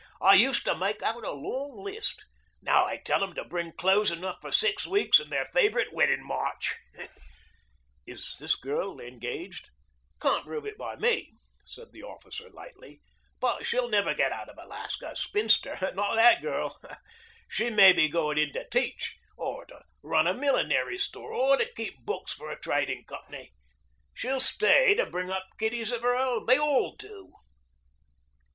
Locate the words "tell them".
2.97-3.35